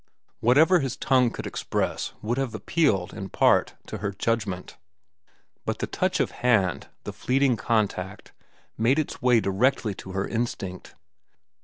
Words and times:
Whatever 0.39 0.79
his 0.79 0.97
tongue 0.97 1.29
could 1.29 1.45
express 1.45 2.13
would 2.23 2.39
have 2.39 2.55
appealed, 2.55 3.13
in 3.13 3.29
part, 3.29 3.75
to 3.85 3.99
her 3.99 4.09
judgment; 4.11 4.75
but 5.63 5.77
the 5.77 5.85
touch 5.85 6.19
of 6.19 6.31
hand, 6.31 6.87
the 7.03 7.13
fleeting 7.13 7.55
contact, 7.55 8.31
made 8.79 8.97
its 8.97 9.21
way 9.21 9.39
directly 9.39 9.93
to 9.93 10.13
her 10.13 10.27
instinct. 10.27 10.95